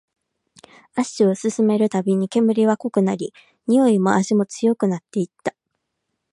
[0.95, 3.35] 足を進めるたびに、煙は濃くなり、
[3.67, 5.53] においも味も強くなっていった